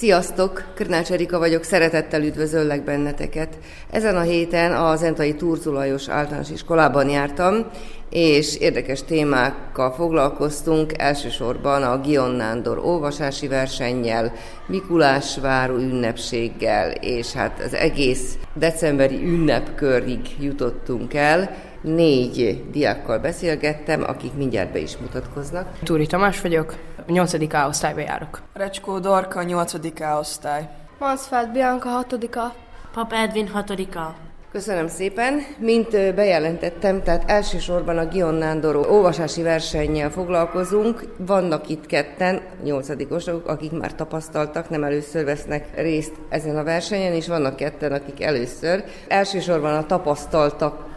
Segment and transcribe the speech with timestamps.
[0.00, 0.64] Sziasztok!
[0.74, 3.58] Körnács Erika vagyok, szeretettel üdvözöllek benneteket.
[3.90, 7.66] Ezen a héten a Zentai Turzulajos általános iskolában jártam,
[8.10, 14.32] és érdekes témákkal foglalkoztunk, elsősorban a Gion Nándor olvasási versennyel,
[14.66, 21.56] Mikulásváró ünnepséggel, és hát az egész decemberi ünnepkörig jutottunk el.
[21.82, 25.78] Négy diákkal beszélgettem, akik mindjárt be is mutatkoznak.
[25.82, 26.74] Túri Tamás vagyok,
[27.06, 27.54] a 8.
[27.54, 28.42] A osztályba járok.
[28.52, 29.74] Recskó Dorka, 8.
[30.00, 30.68] A osztály.
[30.98, 32.54] Mansfeld Bianca, hatodika.
[32.92, 34.14] Pap Edvin hatodika.
[34.52, 35.40] Köszönöm szépen.
[35.58, 41.04] Mint bejelentettem, tehát elsősorban a Gion Nándor olvasási versennyel foglalkozunk.
[41.16, 47.28] Vannak itt ketten, nyolcadikosok, akik már tapasztaltak, nem először vesznek részt ezen a versenyen, és
[47.28, 48.84] vannak ketten, akik először.
[49.08, 49.86] Elsősorban a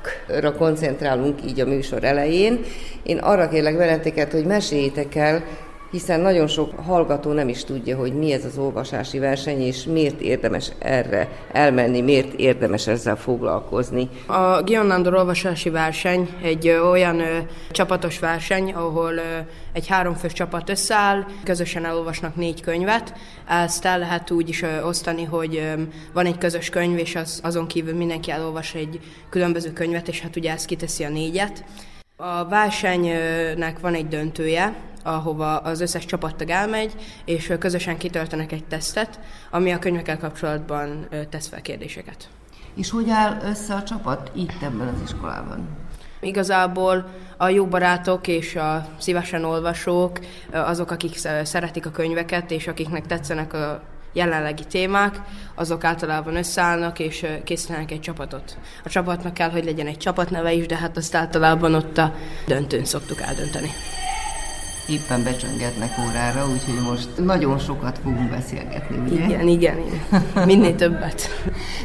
[0.03, 2.59] tapasztaltakra koncentrálunk így a műsor elején.
[3.03, 5.43] Én arra kérlek benneteket, hogy meséljétek el,
[5.93, 10.21] hiszen nagyon sok hallgató nem is tudja, hogy mi ez az olvasási verseny, és miért
[10.21, 14.09] érdemes erre elmenni, miért érdemes ezzel foglalkozni.
[14.25, 17.37] A Gion Nándor olvasási verseny egy olyan ö,
[17.71, 19.37] csapatos verseny, ahol ö,
[19.73, 23.13] egy háromfős csapat összeáll, közösen elolvasnak négy könyvet.
[23.49, 25.81] Ezt el lehet úgy is ö, osztani, hogy ö,
[26.13, 28.99] van egy közös könyv, és az, azon kívül mindenki elolvas egy
[29.29, 31.63] különböző könyvet, és hát ugye ez kiteszi a négyet.
[32.15, 36.93] A versenynek van egy döntője, ahova az összes csapattag elmegy,
[37.25, 42.29] és közösen kitöltenek egy tesztet, ami a könyvekkel kapcsolatban tesz fel kérdéseket.
[42.75, 45.67] És hogy áll össze a csapat itt ebben az iskolában?
[46.19, 47.05] Igazából
[47.37, 50.19] a jó barátok és a szívesen olvasók,
[50.51, 53.81] azok, akik sz- szeretik a könyveket, és akiknek tetszenek a
[54.13, 55.21] jelenlegi témák,
[55.55, 58.57] azok általában összeállnak és készítenek egy csapatot.
[58.83, 62.13] A csapatnak kell, hogy legyen egy csapatneve is, de hát azt általában ott a
[62.47, 63.69] döntőn szoktuk eldönteni.
[64.87, 69.25] Éppen becsöngetnek órára, úgyhogy most nagyon sokat fogunk beszélgetni, ugye?
[69.25, 70.45] Igen, igen, igen.
[70.45, 71.29] Minél többet.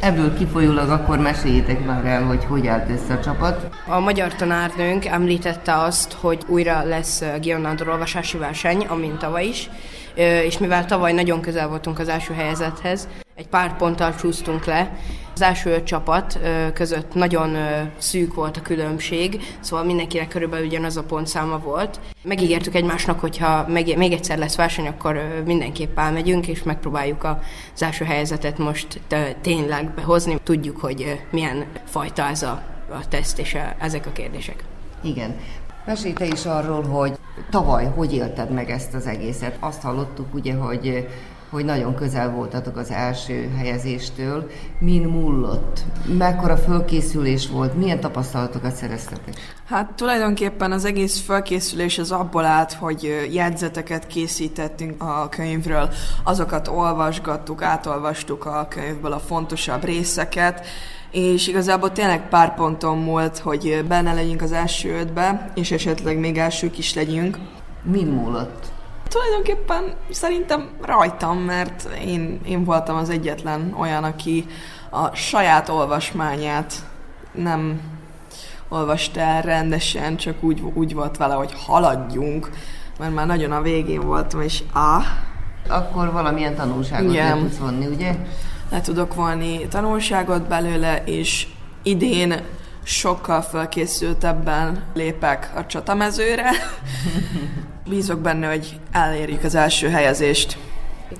[0.01, 3.69] Ebből kifolyólag akkor meséljétek már el, hogy hogy állt össze a csapat.
[3.87, 9.69] A magyar tanárnőnk említette azt, hogy újra lesz Gion Nándor olvasási verseny, amint tavaly is,
[10.45, 14.91] és mivel tavaly nagyon közel voltunk az első helyezethez, egy pár ponttal csúsztunk le.
[15.39, 16.39] Az első öt csapat
[16.73, 17.57] között nagyon
[17.97, 21.99] szűk volt a különbség, szóval mindenkinek körülbelül ugyanaz a pontszáma volt.
[22.23, 28.05] Megígértük egymásnak, hogyha meg, még egyszer lesz verseny, akkor mindenképp elmegyünk, és megpróbáljuk az első
[28.05, 29.01] helyezetet most
[29.41, 30.37] tényleg behozni.
[30.43, 34.63] Tudjuk, hogy milyen fajta ez a, a teszt és a, ezek a kérdések.
[35.01, 35.35] Igen.
[35.85, 37.17] Mesélj te is arról, hogy
[37.49, 39.57] tavaly hogy élted meg ezt az egészet.
[39.59, 41.07] Azt hallottuk ugye, hogy
[41.49, 44.49] hogy nagyon közel voltatok az első helyezéstől.
[44.79, 45.83] Min múlott?
[46.17, 47.75] Mekkora fölkészülés volt?
[47.75, 49.33] Milyen tapasztalatokat szereztetek?
[49.65, 55.89] Hát tulajdonképpen az egész felkészülés az abból állt, hogy jegyzeteket készítettünk a könyvről,
[56.23, 60.65] azokat olvasgattuk, átolvastuk a könyvből a fontosabb részeket,
[61.11, 66.37] és igazából tényleg pár ponton múlt, hogy benne legyünk az első ötbe, és esetleg még
[66.37, 67.37] elsők is legyünk.
[67.83, 68.71] Min múlott?
[69.09, 74.45] Tulajdonképpen szerintem rajtam, mert én, én voltam az egyetlen olyan, aki
[74.89, 76.73] a saját olvasmányát
[77.31, 77.81] nem
[78.69, 82.49] olvasta el rendesen, csak úgy, úgy volt vele, hogy haladjunk,
[82.99, 85.01] mert már nagyon a végén voltam, és á,
[85.67, 87.35] Akkor valamilyen tanulságot Igen.
[87.37, 88.15] le tudsz vonni, ugye?
[88.69, 91.47] le tudok volni tanulságot belőle, és
[91.83, 92.41] idén
[92.83, 96.49] sokkal felkészültebben lépek a csatamezőre.
[97.89, 100.57] Bízok benne, hogy elérjük az első helyezést.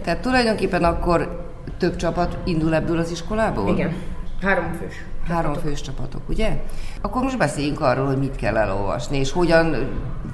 [0.03, 1.47] Tehát tulajdonképpen akkor
[1.77, 3.73] több csapat indul ebből az iskolából?
[3.73, 3.93] Igen,
[4.41, 4.93] három fős.
[5.27, 6.61] Három fős csapatok, ugye?
[7.01, 9.75] Akkor most beszéljünk arról, hogy mit kell elolvasni, és hogyan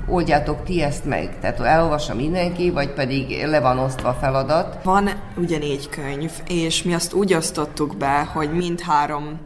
[0.07, 1.39] oldjátok ti ezt meg?
[1.39, 4.83] Tehát elolvassa mindenki, vagy pedig le van osztva a feladat?
[4.83, 9.39] Van ugye négy könyv, és mi azt úgy osztottuk be, hogy mindhárom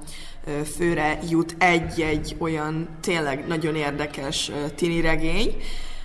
[0.46, 5.56] ö, főre jut egy-egy olyan tényleg nagyon érdekes tini regény,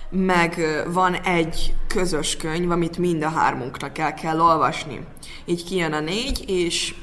[0.09, 4.99] meg van egy közös könyv, amit mind a hármunknak el kell olvasni.
[5.45, 6.95] Így kijön a négy, és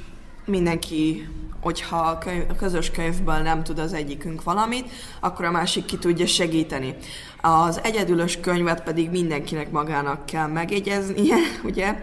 [0.44, 1.28] mindenki,
[1.60, 4.90] hogyha a, könyv, a közös könyvből nem tud az egyikünk valamit,
[5.20, 6.94] akkor a másik ki tudja segíteni.
[7.40, 12.02] Az egyedülös könyvet pedig mindenkinek magának kell megjegyeznie, ugye?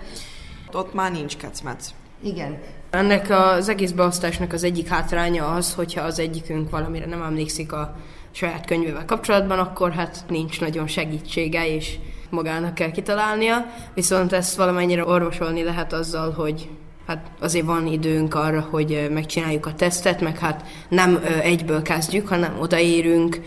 [0.71, 1.93] Ott már nincs kecmec.
[2.23, 2.59] Igen.
[2.89, 7.95] Ennek az egész beosztásnak az egyik hátránya az, hogyha az egyikünk valamire nem emlékszik a
[8.31, 11.95] saját könyvével kapcsolatban, akkor hát nincs nagyon segítsége, és
[12.29, 16.69] magának kell kitalálnia, viszont ezt valamennyire orvosolni lehet azzal, hogy
[17.09, 22.57] hát azért van időnk arra, hogy megcsináljuk a tesztet, meg hát nem egyből kezdjük, hanem
[22.59, 23.41] odaérünk,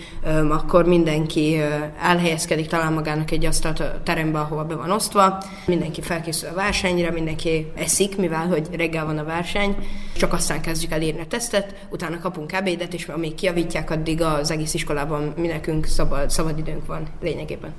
[0.48, 1.60] akkor mindenki
[2.00, 7.10] elhelyezkedik, talán magának egy asztalt a terembe, ahova be van osztva, mindenki felkészül a versenyre,
[7.10, 9.76] mindenki eszik, mivel hogy reggel van a verseny,
[10.16, 14.50] csak aztán kezdjük el írni a tesztet, utána kapunk ebédet, és amíg kiavítják, addig az
[14.50, 17.72] egész iskolában mi nekünk szabad, szabad időnk van lényegében.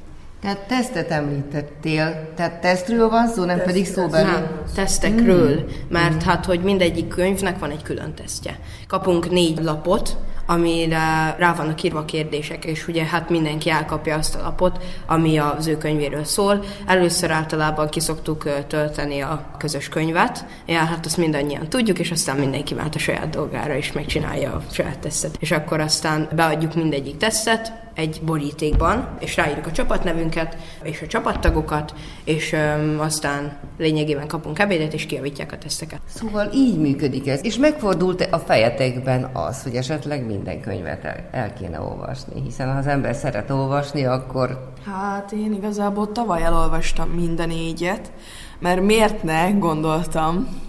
[0.44, 4.32] Tehát tesztet említettél, tehát tesztről van szó, nem Teszt, pedig szóbeli?
[4.32, 5.66] Nem, tesztekről, mm.
[5.90, 8.60] mert hát, hogy mindegyik könyvnek van egy külön tesztje.
[8.88, 14.42] Kapunk négy lapot, amire rá vannak írva kérdések, és ugye hát mindenki elkapja azt a
[14.42, 16.64] lapot, ami az ő könyvéről szól.
[16.86, 22.74] Először általában kiszoktuk tölteni a közös könyvet, ja, hát azt mindannyian tudjuk, és aztán mindenki
[22.74, 25.36] vált a saját dolgára, és megcsinálja a saját tesztet.
[25.40, 31.94] És akkor aztán beadjuk mindegyik tesztet, egy borítékban, és ráírjuk a csapatnevünket, és a csapattagokat,
[32.24, 36.00] és öm, aztán lényegében kapunk ebédet, és kiavítják a teszteket.
[36.06, 37.46] Szóval így működik ez.
[37.46, 42.78] És megfordult a fejetekben az, hogy esetleg minden könyvet el, el kéne olvasni, hiszen ha
[42.78, 44.72] az ember szeret olvasni, akkor...
[44.86, 48.12] Hát én igazából tavaly elolvastam minden négyet,
[48.60, 50.62] mert miért ne, gondoltam,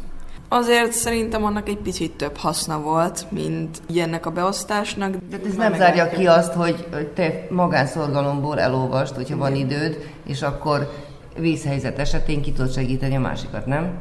[0.48, 5.14] Azért szerintem annak egy picit több haszna volt, mint ennek a beosztásnak.
[5.30, 10.92] De ez nem zárja ki azt, hogy te magánszorgalomból elolvast, hogyha van időd, és akkor
[11.38, 13.92] vízhelyzet esetén ki tudod segíteni a másikat, nem?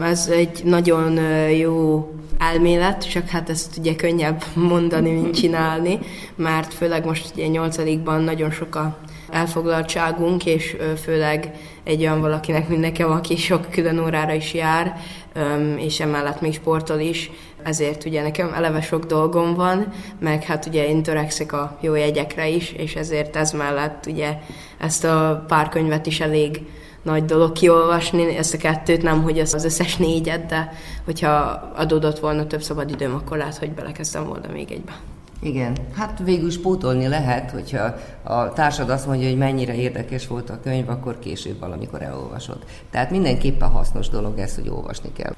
[0.00, 1.12] Ez egy nagyon
[1.50, 2.08] jó
[2.38, 5.98] elmélet, csak hát ezt ugye könnyebb mondani, mint csinálni,
[6.36, 8.98] mert főleg most ugye nyolcadikban nagyon sok a
[9.30, 11.50] elfoglaltságunk, és főleg
[11.84, 15.00] egy olyan valakinek, mint nekem, aki sok külön órára is jár,
[15.76, 17.30] és emellett még sportol is,
[17.62, 22.48] ezért ugye nekem eleve sok dolgom van, meg hát ugye én törekszek a jó jegyekre
[22.48, 24.38] is, és ezért ez mellett ugye
[24.78, 26.60] ezt a pár könyvet is elég
[27.02, 30.72] nagy dolog kiolvasni, ezt a kettőt, nem hogy az összes négyet, de
[31.04, 31.30] hogyha
[31.76, 34.92] adódott volna több szabad időm, akkor lehet, hogy belekezdtem volna még egybe.
[35.40, 40.50] Igen, hát végül is pótolni lehet, hogyha a társad azt mondja, hogy mennyire érdekes volt
[40.50, 42.58] a könyv, akkor később valamikor elolvasod.
[42.90, 45.32] Tehát mindenképpen hasznos dolog ez, hogy olvasni kell.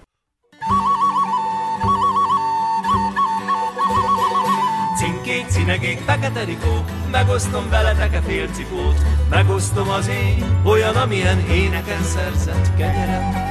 [4.96, 8.96] Cinkék, cinegék, fekete rikó, megosztom veletek a félcipót,
[9.30, 13.49] megosztom az én, olyan, amilyen éneken szerzett kenyerem.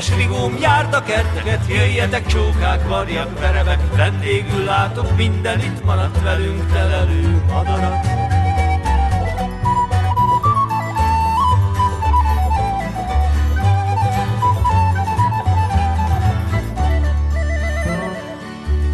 [0.00, 6.72] Csetteges rigóm, járt a kerteket, jöjjetek csókák, varjak, verevek, vendégül látok minden itt maradt velünk
[6.72, 8.06] telelő madarat.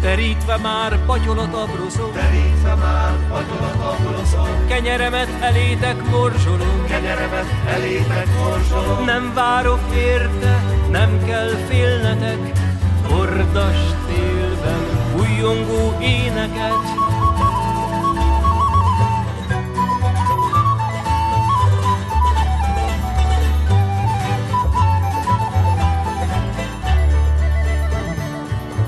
[0.01, 9.33] Terítve már patyolot abrozom, terítve már patyolot abrozom, kenyeremet elétek morzsolom, kenyeremet elétek morzsolom, nem
[9.33, 12.51] várok érte, nem kell félnetek,
[13.09, 14.85] hordas télben
[15.19, 16.95] újongó éneket,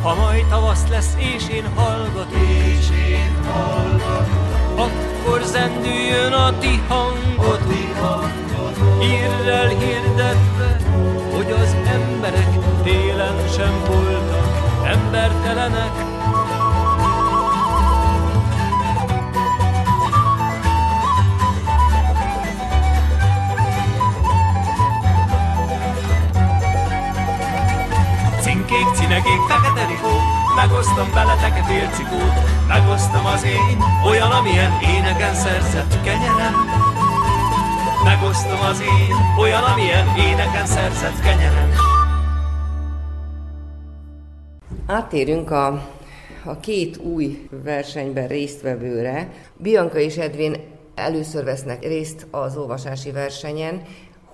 [0.02, 4.28] Ha majd tavasz lesz, és én hallgatok, és én hallgatok,
[4.76, 8.30] akkor zendüljön a ti hangotok,
[9.00, 10.79] hírrel hirdetve, hogy az
[12.20, 14.48] emberek télen sem voltak
[14.86, 15.92] embertelenek,
[28.66, 30.22] kék cinegék, fekete rikó,
[30.56, 32.34] megosztom veletek a félcikót,
[32.68, 36.54] megosztom az én, olyan, amilyen éneken szerzett kenyerem.
[38.04, 41.89] Megosztom az én, olyan, amilyen éneken szerzett kenyerem.
[44.90, 45.68] Áttérünk a,
[46.46, 49.32] a két új versenyben résztvevőre.
[49.58, 50.56] Bianca és Edvin
[50.96, 53.82] először vesznek részt az olvasási versenyen,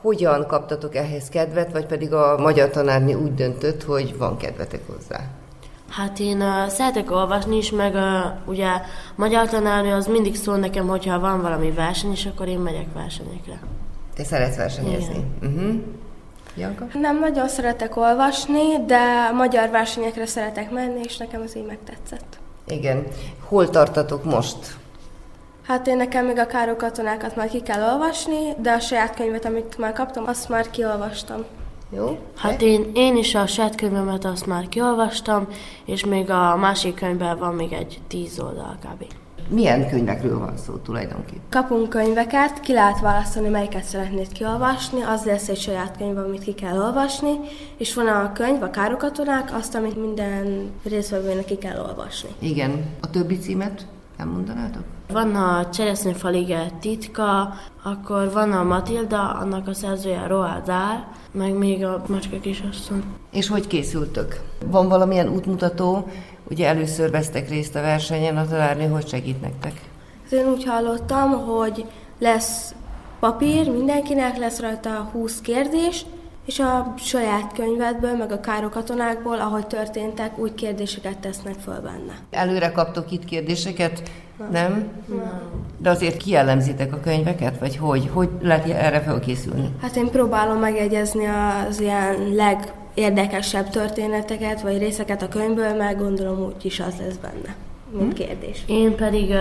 [0.01, 5.19] hogyan kaptatok ehhez kedvet, vagy pedig a magyar tanárni úgy döntött, hogy van kedvetek hozzá?
[5.89, 8.01] Hát én uh, szeretek olvasni is, meg uh,
[8.45, 8.69] ugye
[9.15, 13.59] magyar tanárnő az mindig szól nekem, hogyha van valami verseny, és akkor én megyek versenyekre.
[14.15, 15.25] Te szeretsz versenyezni?
[15.41, 15.75] Uh-huh.
[16.55, 16.88] Janka?
[16.93, 22.38] Nem nagyon szeretek olvasni, de magyar versenyekre szeretek menni, és nekem az így megtetszett.
[22.67, 23.07] Igen.
[23.47, 24.77] Hol tartatok most?
[25.67, 29.45] Hát én nekem még a Károly katonákat már ki kell olvasni, de a saját könyvet,
[29.45, 31.43] amit már kaptam, azt már kiolvastam.
[31.89, 32.17] Jó?
[32.35, 35.47] Hát én, én is a saját könyvemet azt már kiolvastam,
[35.85, 39.03] és még a másik könyvben van még egy tíz oldal kb.
[39.49, 41.43] Milyen könyvekről van szó tulajdonképpen?
[41.49, 46.53] Kapunk könyveket, ki lehet választani, melyiket szeretnéd kiolvasni, az lesz egy saját könyv, amit ki
[46.53, 47.33] kell olvasni,
[47.77, 52.29] és van a könyv, a károkatonák, azt, amit minden részvevőnek ki kell olvasni.
[52.39, 52.85] Igen.
[53.01, 53.85] A többi címet
[54.17, 54.83] elmondanátok?
[55.12, 60.95] Van a Cseresznyefalige titka, akkor van a Matilda, annak a szerzője Roald Dahl,
[61.31, 63.03] meg még a Macska kisasszony.
[63.31, 64.39] És hogy készültök?
[64.65, 66.07] Van valamilyen útmutató?
[66.50, 69.81] Ugye először vesztek részt a versenyen, a tanárnő hogy segít nektek?
[70.31, 71.85] Én úgy hallottam, hogy
[72.19, 72.74] lesz
[73.19, 76.05] papír, mindenkinek lesz rajta 20 kérdés,
[76.45, 82.19] és a saját könyvedből, meg a károkatonákból, ahogy történtek, úgy kérdéseket tesznek föl benne.
[82.29, 84.01] Előre kaptok itt kérdéseket?
[84.37, 84.87] Nem?
[85.05, 85.41] Nem.
[85.77, 87.59] De azért kielemzitek a könyveket?
[87.59, 88.09] Vagy hogy?
[88.13, 89.69] Hogy lehet erre felkészülni?
[89.81, 96.65] Hát én próbálom megegyezni az ilyen legérdekesebb történeteket, vagy részeket a könyvből, mert gondolom úgy
[96.65, 97.55] is az lesz benne,
[97.97, 98.63] mint kérdés.
[98.65, 99.37] Én pedig uh,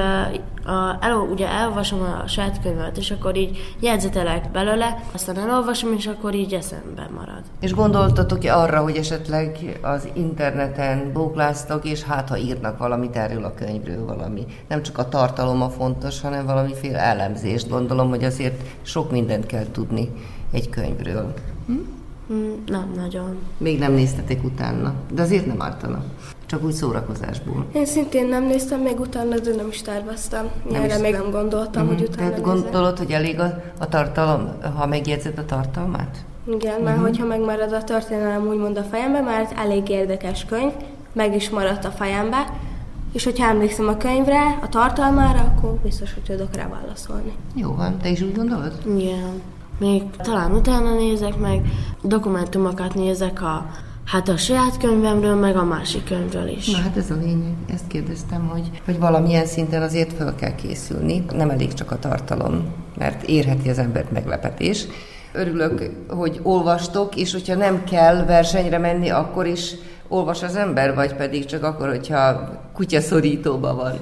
[0.65, 6.07] a, el, ugye elolvasom a saját könyvemet, és akkor így jegyzetelek belőle, aztán elolvasom, és
[6.07, 7.43] akkor így eszembe marad.
[7.61, 13.55] És gondoltatok-e arra, hogy esetleg az interneten bókláztok, és hát ha írnak valamit erről a
[13.55, 14.47] könyvről valami.
[14.69, 17.69] Nem csak a tartaloma fontos, hanem valamiféle elemzést.
[17.69, 20.11] Gondolom, hogy azért sok mindent kell tudni
[20.53, 21.35] egy könyvről.
[22.33, 23.39] Mm, nem nagyon.
[23.59, 26.05] Még nem néztetek utána, de azért nem ártana.
[26.55, 27.67] Csak úgy szórakozásból.
[27.73, 30.49] Én szintén nem néztem még utána, de nem is terveztem.
[30.71, 31.01] Nem Erre is.
[31.01, 35.45] még nem gondoltam, hogy utána Tehát gondolod, hogy elég a, a tartalom, ha megjegyzed a
[35.45, 36.25] tartalmát?
[36.55, 40.73] Igen, mert hogyha megmarad a történelem úgymond a fejembe, mert elég érdekes könyv,
[41.13, 42.47] meg is maradt a fejembe,
[43.13, 47.33] és hogyha emlékszem a könyvre, a tartalmára, akkor biztos, hogy tudok rá válaszolni.
[47.55, 48.73] Jó van, te is úgy gondolod?
[48.97, 49.43] Igen.
[49.79, 51.67] Még talán utána nézek meg,
[52.03, 53.67] dokumentumokat nézek a,
[54.15, 56.71] hát a saját könyvemről, meg a másik könyvről is.
[56.71, 57.55] Na hát ez a lényeg.
[57.73, 61.25] Ezt kérdeztem, hogy, hogy valamilyen szinten azért fel kell készülni.
[61.33, 64.87] Nem elég csak a tartalom, mert érheti az embert meglepetés.
[65.33, 69.75] Örülök, hogy olvastok, és hogyha nem kell versenyre menni, akkor is
[70.09, 73.99] olvas az ember, vagy pedig csak akkor, hogyha kutyaszorítóban van.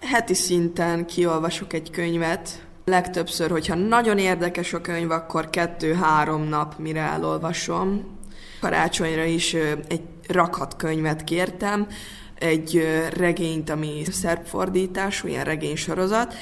[0.00, 2.66] Heti szinten kiolvasok egy könyvet.
[2.84, 8.16] Legtöbbször, hogyha nagyon érdekes a könyv, akkor kettő-három nap, mire elolvasom.
[8.60, 9.54] Karácsonyra is
[9.88, 11.86] egy rakat könyvet kértem,
[12.34, 12.86] egy
[13.16, 16.34] regényt, ami szerb fordítású, ilyen regénysorozat,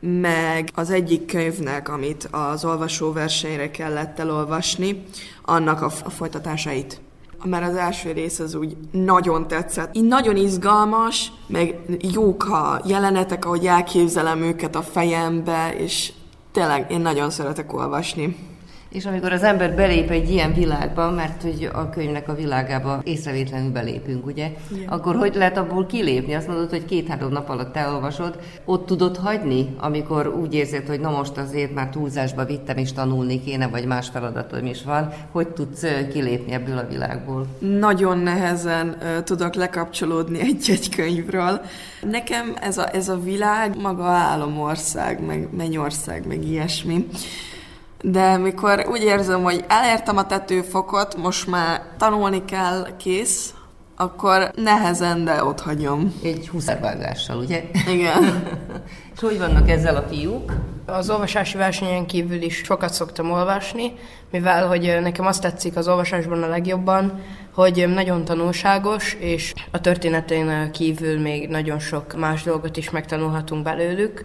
[0.00, 5.04] meg az egyik könyvnek, amit az olvasóversenyre kellett elolvasni,
[5.42, 7.00] annak a, a folytatásait.
[7.44, 9.96] Mert az első rész az úgy nagyon tetszett.
[9.96, 11.78] Így nagyon izgalmas, meg
[12.12, 16.12] jók a jelenetek, ahogy elképzelem őket a fejembe, és
[16.52, 18.36] tényleg én nagyon szeretek olvasni.
[18.94, 23.70] És amikor az ember belép egy ilyen világba, mert hogy a könyvnek a világába észrevétlenül
[23.70, 24.50] belépünk, ugye?
[24.72, 24.88] Igen.
[24.88, 26.34] Akkor hogy lehet abból kilépni?
[26.34, 31.10] Azt mondod, hogy két-három nap alatt elolvasod, ott tudod hagyni, amikor úgy érzed, hogy na
[31.10, 35.86] most azért már túlzásba vittem és tanulni kéne, vagy más feladatom is van, hogy tudsz
[36.12, 37.46] kilépni ebből a világból?
[37.58, 41.60] Nagyon nehezen tudok lekapcsolódni egy-egy könyvről.
[42.10, 47.06] Nekem ez a, ez a világ maga álomország, meg mennyország, meg ilyesmi.
[48.06, 53.54] De mikor úgy érzem, hogy elértem a tetőfokot, most már tanulni kell, kész,
[53.96, 56.14] akkor nehezen, de ott hagyom.
[56.22, 57.64] Egy húszárvágással, ugye?
[57.88, 58.22] Igen.
[59.14, 60.52] És hogy vannak ezzel a fiúk?
[60.86, 63.92] Az olvasási versenyen kívül is sokat szoktam olvasni,
[64.30, 67.20] mivel hogy nekem azt tetszik az olvasásban a legjobban,
[67.54, 74.24] hogy nagyon tanulságos, és a történetén kívül még nagyon sok más dolgot is megtanulhatunk belőlük.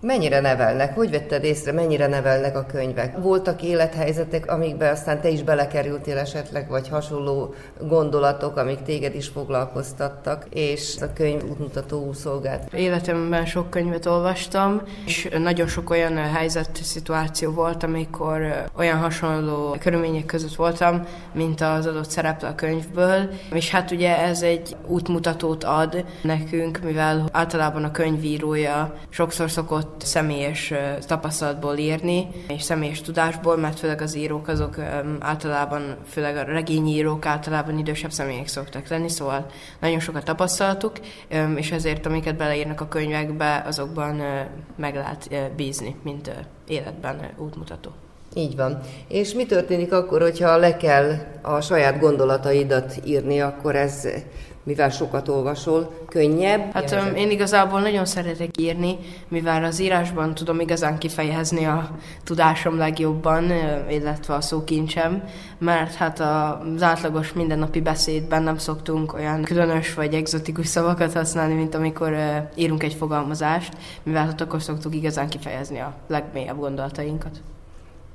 [0.00, 0.94] Mennyire nevelnek?
[0.94, 3.18] Hogy vetted észre, mennyire nevelnek a könyvek?
[3.18, 10.46] Voltak élethelyzetek, amikbe aztán te is belekerültél esetleg, vagy hasonló gondolatok, amik téged is foglalkoztattak,
[10.50, 12.72] és a könyv útmutató szolgált.
[12.72, 20.26] Életemben sok könyvet olvastam, és nagyon sok olyan helyzet, szituáció volt, amikor olyan hasonló körülmények
[20.26, 26.04] között voltam, mint az adott szereplő a könyvből, és hát ugye ez egy útmutatót ad
[26.22, 30.76] nekünk, mivel általában a könyvírója sokszor szokott személyes ö,
[31.06, 34.76] tapasztalatból írni, és személyes tudásból, mert főleg az írók azok
[35.18, 39.46] általában, főleg a regényírók általában idősebb személyek szoktak lenni, szóval
[39.80, 40.92] nagyon sokat tapasztalatuk,
[41.28, 44.22] ö, és ezért amiket beleírnak a könyvekbe, azokban
[44.76, 46.30] meg lehet bízni, mint
[46.66, 47.90] életben útmutató.
[48.34, 48.80] Így van.
[49.08, 54.08] És mi történik akkor, hogyha le kell a saját gondolataidat írni, akkor ez
[54.68, 56.72] mivel sokat olvasol, könnyebb?
[56.72, 58.98] Hát um, én igazából nagyon szeretek írni,
[59.28, 61.90] mivel az írásban tudom igazán kifejezni a
[62.24, 63.50] tudásom legjobban,
[63.90, 65.22] illetve a szókincsem,
[65.58, 71.74] mert hát az átlagos mindennapi beszédben nem szoktunk olyan különös vagy egzotikus szavakat használni, mint
[71.74, 72.16] amikor
[72.54, 73.72] írunk egy fogalmazást,
[74.02, 77.40] mivel hát akkor szoktuk igazán kifejezni a legmélyebb gondolatainkat.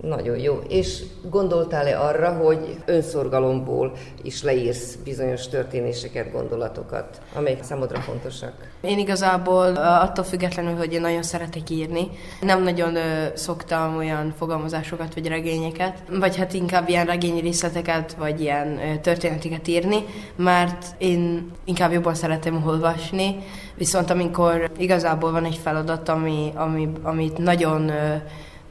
[0.08, 0.60] Nagyon jó.
[0.68, 3.92] És gondoltál-e arra, hogy önszorgalomból
[4.22, 8.54] is leírsz bizonyos történéseket, gondolatokat, amelyek számodra fontosak?
[8.82, 12.08] Én igazából attól függetlenül, hogy én nagyon szeretek írni,
[12.42, 12.98] nem nagyon
[13.34, 20.06] szoktam olyan fogalmazásokat vagy regényeket, vagy hát inkább ilyen regény részleteket, vagy ilyen történeteket írni,
[20.36, 23.36] mert én inkább jobban szeretem olvasni,
[23.76, 27.92] viszont amikor igazából van egy feladat, ami, ami, amit nagyon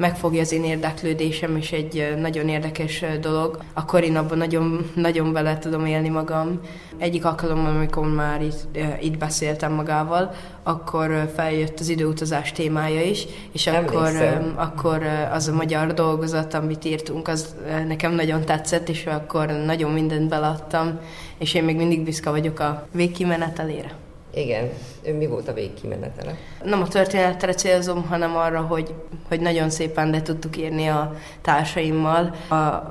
[0.02, 5.58] megfogja az én érdeklődésem, és egy nagyon érdekes dolog, akkor én abban nagyon, nagyon bele
[5.58, 6.60] tudom élni magam.
[6.98, 13.66] Egyik alkalommal, amikor már itt, itt beszéltem magával, akkor feljött az időutazás témája is, és
[13.66, 14.10] akkor,
[14.54, 17.54] akkor az a magyar dolgozat, amit írtunk, az
[17.86, 20.98] nekem nagyon tetszett, és akkor nagyon mindent beladtam,
[21.38, 23.94] és én még mindig büszke vagyok a végkimenetelére.
[24.34, 24.70] Igen,
[25.02, 26.36] ő mi volt a végkimenetele?
[26.64, 28.94] Nem a történetre célzom, hanem arra, hogy,
[29.28, 32.34] hogy nagyon szépen le tudtuk írni a társaimmal.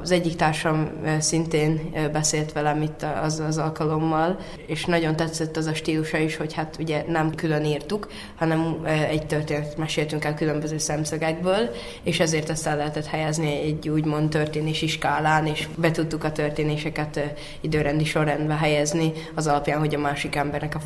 [0.01, 5.73] Az egyik társam szintén beszélt velem itt az, az alkalommal, és nagyon tetszett az a
[5.73, 11.69] stílusa is, hogy hát ugye nem külön írtuk, hanem egy történetet meséltünk el különböző szemszögekből,
[12.03, 17.19] és ezért ezt el lehetett helyezni egy úgymond történési skálán, és be tudtuk a történéseket
[17.61, 20.79] időrendi sorrendbe helyezni, az alapján, hogy a másik embernek a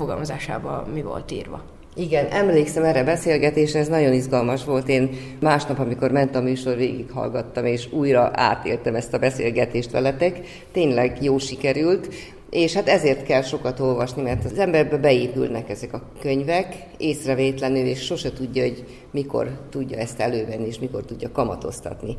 [0.45, 1.63] fogalmazásába mi volt írva.
[1.97, 4.87] Igen, emlékszem erre a beszélgetésre, ez nagyon izgalmas volt.
[4.89, 5.09] Én
[5.39, 10.39] másnap, amikor ment a műsor, végighallgattam, és újra átéltem ezt a beszélgetést veletek.
[10.71, 12.13] Tényleg jó sikerült,
[12.49, 18.03] és hát ezért kell sokat olvasni, mert az emberbe beépülnek ezek a könyvek észrevétlenül, és
[18.03, 22.15] sose tudja, hogy mikor tudja ezt elővenni, és mikor tudja kamatoztatni.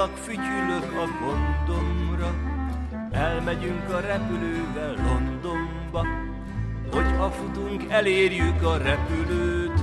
[0.00, 2.34] Foglak, fütyülök a gondomra,
[3.10, 6.06] elmegyünk a repülővel Londonba.
[6.92, 9.80] Hogyha futunk, elérjük a repülőt,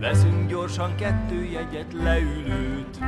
[0.00, 2.98] veszünk gyorsan kettő jegyet, leülőt.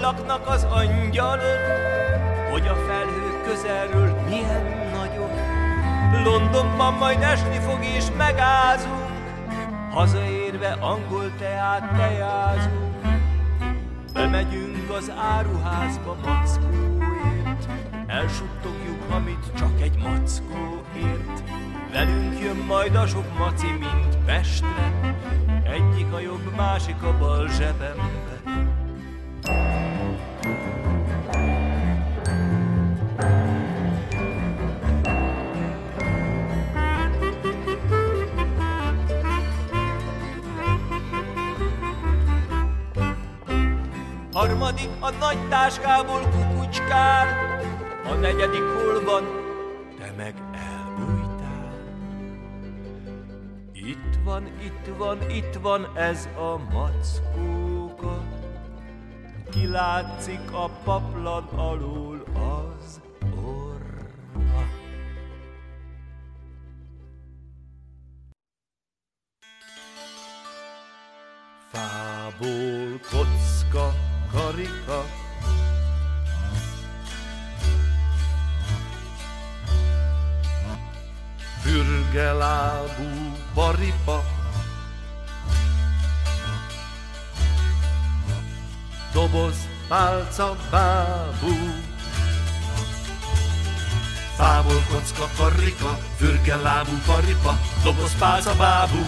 [0.00, 1.60] Laknak az angyalok,
[2.50, 5.30] hogy a felhők közelről milyen nagyok.
[6.24, 9.10] Londonban majd esni fog és megázunk,
[9.90, 12.88] hazaérve angol teát tejázunk.
[14.12, 17.68] Bemegyünk az áruházba mackóért,
[18.06, 21.42] elsuttogjuk, amit csak egy mackó ért.
[21.92, 24.92] Velünk jön majd a sok maci, mint Pestre,
[25.64, 28.19] egyik a jobb, másik a bal zsebembe.
[44.32, 47.26] Harmadik a nagy táskából kukucskál,
[48.04, 49.24] a negyedik hol van,
[49.98, 51.72] te meg elbújtál.
[53.72, 58.22] Itt van, itt van, itt van ez a mackóka,
[59.50, 63.00] kilátszik a paplan alól az
[63.44, 64.68] orra.
[71.72, 73.92] Fából kocka,
[74.32, 75.00] karika,
[81.60, 84.18] Fürgelábú paripa,
[89.12, 91.54] doboz, pálca, bábú.
[94.40, 99.04] Fából kocka, karika, fürgelábú paripa, doboz, pálca, bábú.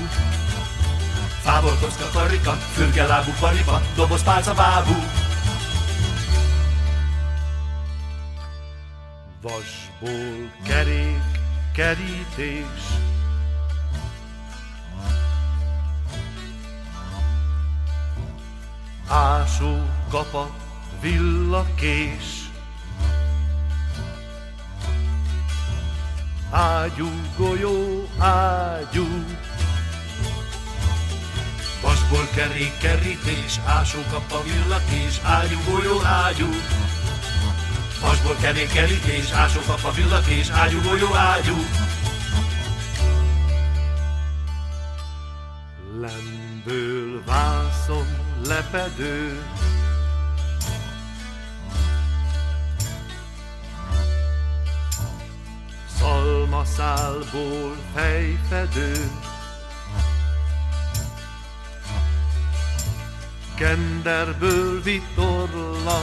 [1.42, 4.94] Fából kocka, karika, fürgelábú paripa, doboz, pálca, bábú.
[9.42, 11.22] Vasból kerék,
[11.72, 12.82] kerítés,
[19.08, 20.50] ásó kapa,
[21.00, 22.50] villakés.
[26.50, 29.24] Ágyú, golyó, ágyú,
[32.12, 36.48] Vasból kerék, kerítés, ásó kapa, villakés, ágyú, golyó, ágyú.
[38.00, 41.56] Vasból kerék, kerítés, ásó kapa, villakés, ágyú, golyó, ágyú.
[46.00, 48.06] Lemből vászon
[48.46, 49.42] lepedő,
[55.98, 59.10] Szalmaszálból fejfedő,
[63.62, 65.98] Kenderből vitorla,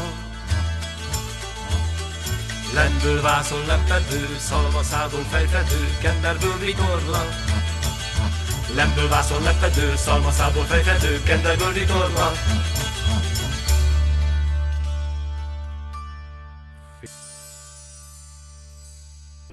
[2.73, 7.21] Lemből vászon lepedő, szalmaszából fejfedő, kenderből vitorla.
[8.75, 12.31] Lemből vászon lepedő, szalmaszából fejfedő, kenderből vitorla.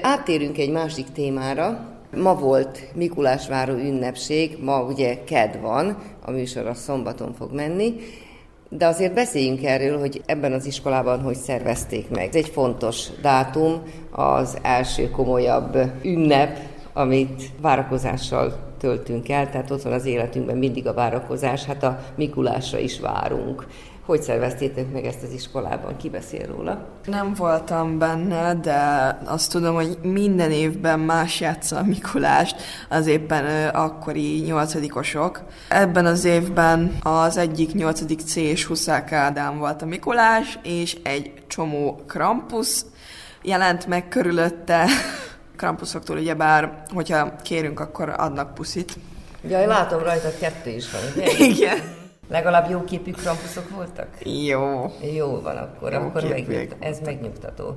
[0.00, 1.94] Áttérünk egy másik témára.
[2.16, 7.94] Ma volt Mikulásváró ünnepség, ma ugye ked van, a műsor a szombaton fog menni,
[8.68, 12.28] de azért beszéljünk erről, hogy ebben az iskolában hogy szervezték meg.
[12.28, 16.58] Ez egy fontos dátum, az első komolyabb ünnep,
[16.92, 22.78] amit várakozással töltünk el, tehát ott van az életünkben mindig a várakozás, hát a Mikulásra
[22.78, 23.66] is várunk.
[24.06, 25.96] Hogy szerveztétek meg ezt az iskolában?
[25.96, 26.88] Ki beszél róla?
[27.04, 28.78] Nem voltam benne, de
[29.24, 32.56] azt tudom, hogy minden évben más játsza a Mikulást,
[32.88, 35.42] az éppen akkori nyolcadikosok.
[35.68, 41.32] Ebben az évben az egyik nyolcadik C és Huszák Ádám volt a Mikulás, és egy
[41.46, 42.80] csomó Krampus
[43.42, 44.86] jelent meg körülötte.
[45.56, 48.96] Krampusoktól ugyebár, hogyha kérünk, akkor adnak puszit.
[49.48, 51.44] Ja, látom rajta, kettő is van, ugye?
[51.46, 52.04] Igen.
[52.28, 54.08] Legalább jó képű krampuszok voltak?
[54.24, 54.92] Jó.
[55.14, 57.76] Jó van akkor, Jó akkor megnyugt, ez megnyugtató.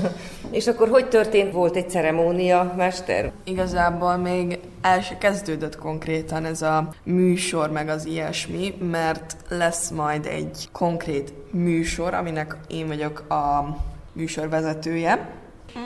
[0.50, 1.52] És akkor hogy történt?
[1.52, 3.32] Volt egy ceremónia, mester?
[3.44, 10.26] Igazából még el se kezdődött konkrétan ez a műsor, meg az ilyesmi, mert lesz majd
[10.26, 13.76] egy konkrét műsor, aminek én vagyok a
[14.12, 15.30] műsorvezetője.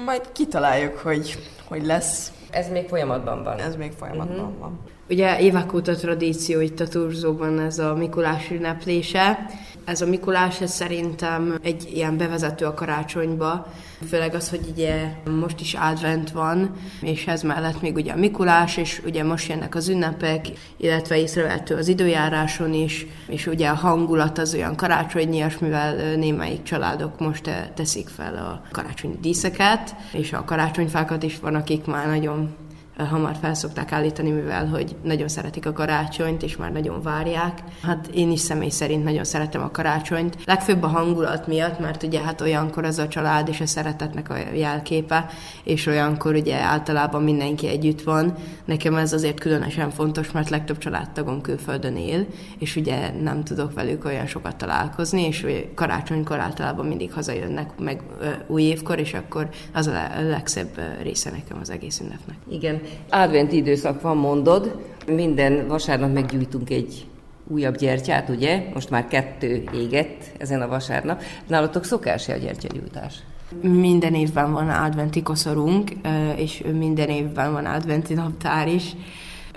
[0.05, 2.33] Majd kitaláljuk, hogy, hogy lesz.
[2.51, 3.59] Ez még folyamatban van.
[3.59, 4.59] Ez még folyamatban uh-huh.
[4.59, 4.81] van.
[5.12, 9.46] Ugye évek óta tradíció itt a Turzóban ez a Mikulás ünneplése.
[9.85, 13.72] Ez a Mikulás ez szerintem egy ilyen bevezető a karácsonyba,
[14.09, 16.70] főleg az, hogy ugye most is advent van,
[17.01, 20.46] és ez mellett még ugye a Mikulás, és ugye most jönnek az ünnepek,
[20.77, 27.18] illetve észrevehető az időjáráson is, és ugye a hangulat az olyan karácsonyias, mivel némelyik családok
[27.18, 32.55] most teszik fel a karácsonyi díszeket, és a karácsonyfákat is van, akik már nagyon
[33.04, 37.62] hamar felszokták állítani, mivel hogy nagyon szeretik a karácsonyt, és már nagyon várják.
[37.82, 40.36] Hát én is személy szerint nagyon szeretem a karácsonyt.
[40.44, 44.36] Legfőbb a hangulat miatt, mert ugye hát olyankor az a család és a szeretetnek a
[44.54, 45.26] jelképe,
[45.64, 48.34] és olyankor ugye általában mindenki együtt van.
[48.64, 52.26] Nekem ez azért különösen fontos, mert legtöbb családtagom külföldön él,
[52.58, 58.02] és ugye nem tudok velük olyan sokat találkozni, és karácsonykor általában mindig hazajönnek, meg
[58.46, 59.92] új évkor, és akkor az a
[60.28, 62.36] legszebb része nekem az egész ünnepnek.
[62.48, 62.80] Igen,
[63.11, 64.81] adventi időszak van, mondod.
[65.07, 67.07] Minden vasárnap meggyújtunk egy
[67.46, 68.64] újabb gyertyát, ugye?
[68.74, 71.22] Most már kettő égett ezen a vasárnap.
[71.46, 73.14] Nálatok szokás-e a gyertyagyújtás?
[73.62, 75.90] Minden évben van adventi koszorunk,
[76.37, 78.96] és minden évben van adventi naptár is.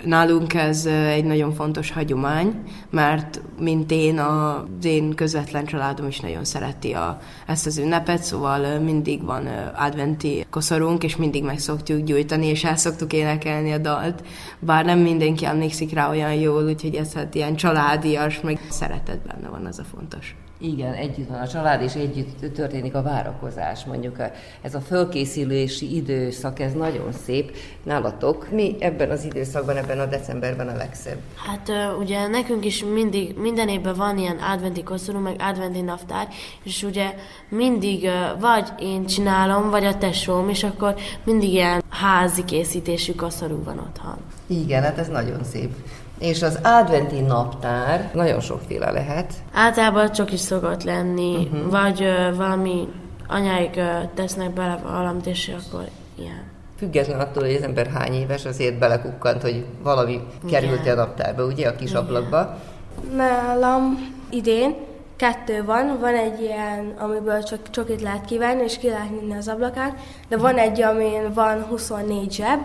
[0.03, 6.45] Nálunk ez egy nagyon fontos hagyomány, mert mint én, az én közvetlen családom is nagyon
[6.45, 12.45] szereti a, ezt az ünnepet, szóval mindig van adventi koszorunk, és mindig meg szoktuk gyújtani,
[12.45, 14.23] és el szoktuk énekelni a dalt,
[14.59, 19.49] bár nem mindenki emlékszik rá olyan jól, úgyhogy ez hát ilyen családias, meg szeretet benne
[19.49, 20.35] van, az a fontos.
[20.57, 23.85] Igen, együtt van a család, és együtt történik a várakozás.
[23.85, 24.17] Mondjuk
[24.61, 27.55] ez a fölkészülési időszak, ez nagyon szép.
[27.83, 31.17] Nálatok mi ebben az időszakban, ebben a decemberben a legszebb?
[31.35, 36.27] Hát ugye nekünk is mindig, minden évben van ilyen adventi koszorú, meg adventi naptár,
[36.63, 37.13] és ugye
[37.49, 43.79] mindig vagy én csinálom, vagy a tesóm, és akkor mindig ilyen házi készítésű koszorú van
[43.79, 44.17] otthon.
[44.47, 45.73] Igen, hát ez nagyon szép.
[46.19, 49.33] És az adventi naptár nagyon sokféle lehet.
[49.53, 51.69] Általában csak is szokott lenni, uh-huh.
[51.69, 52.87] vagy uh, valami
[53.27, 55.83] anyáik uh, tesznek bele valamit, és akkor
[56.15, 56.43] ilyen.
[56.77, 61.67] Független attól, hogy az ember hány éves, azért belekukkant, hogy valami került a naptárba, ugye,
[61.67, 62.01] a kis Igen.
[62.01, 62.57] ablakba.
[63.15, 64.75] Nálam idén
[65.15, 69.47] kettő van, van egy ilyen, amiből csak csokit lehet kivenni, és ki lehet nyitni az
[69.47, 69.97] ablakán,
[70.27, 72.59] de van egy, amin van 24 zseb,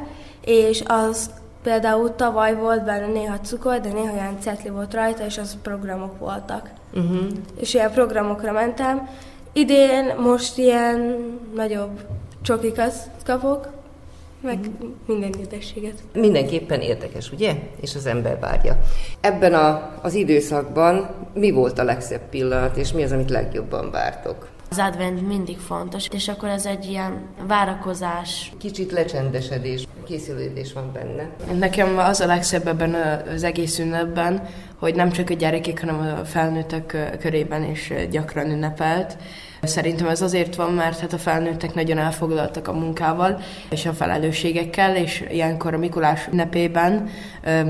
[0.44, 1.30] és az
[1.62, 6.18] Például tavaly volt benne néha cukor, de néha ilyen cetli volt rajta, és az programok
[6.18, 6.70] voltak.
[6.94, 7.26] Uh-huh.
[7.60, 9.08] És ilyen programokra mentem.
[9.52, 11.16] Idén most ilyen
[11.54, 12.00] nagyobb
[12.42, 12.94] csokikat
[13.24, 13.68] kapok,
[14.40, 14.58] meg
[15.06, 15.94] minden édességet.
[16.12, 17.54] Mindenképpen érdekes, ugye?
[17.80, 18.78] És az ember várja.
[19.20, 24.48] Ebben a, az időszakban mi volt a legszebb pillanat, és mi az, amit legjobban vártok?
[24.70, 28.52] Az advent mindig fontos, és akkor ez egy ilyen várakozás.
[28.58, 31.30] Kicsit lecsendesedés, készülődés van benne.
[31.58, 32.94] Nekem az a legszebb ebben
[33.34, 39.16] az egész ünnepben, hogy nem csak a gyerekek, hanem a felnőttek körében is gyakran ünnepelt.
[39.62, 44.96] Szerintem ez azért van, mert hát a felnőttek nagyon elfoglaltak a munkával és a felelősségekkel,
[44.96, 47.08] és ilyenkor a Mikulás ünnepében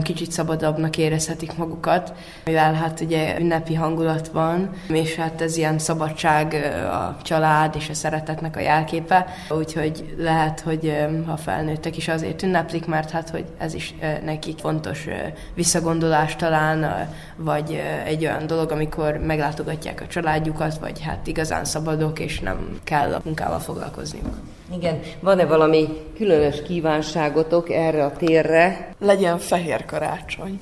[0.03, 2.13] kicsit szabadabbnak érezhetik magukat,
[2.45, 6.55] mivel hát ugye ünnepi hangulat van, és hát ez ilyen szabadság,
[6.93, 12.43] a család és a szeretetnek a jelképe, úgyhogy lehet, hogy ö, a felnőttek is azért
[12.43, 15.07] ünneplik, mert hát hogy ez is nekik fontos
[15.55, 22.41] visszagondolás talán, vagy egy olyan dolog, amikor meglátogatják a családjukat, vagy hát igazán szabadok, és
[22.41, 24.35] nem kell a munkával foglalkozniuk.
[24.75, 28.95] Igen, van-e valami különös kívánságotok erre a térre?
[28.99, 30.61] Legyen fehér karácsony.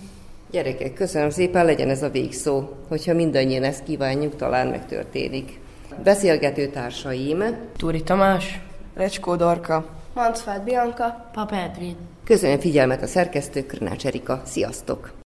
[0.50, 2.62] Gyerekek, köszönöm szépen, legyen ez a végszó.
[2.88, 5.61] Hogyha mindannyian ezt kívánjuk, talán megtörténik.
[6.04, 7.44] Beszélgető társaim,
[7.76, 8.61] Túri Tamás,
[8.94, 9.87] Recskó Dorka.
[10.14, 11.31] Mancfeld Bianca.
[11.33, 11.96] Papa Edwin.
[12.24, 14.42] köszönöm figyelmet a szerkesztő Krnács Erika.
[14.44, 15.17] Sziasztok!